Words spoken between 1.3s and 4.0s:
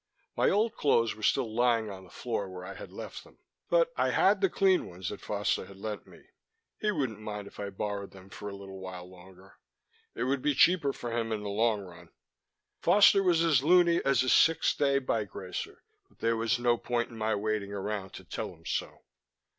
lying on the floor where I had left them, but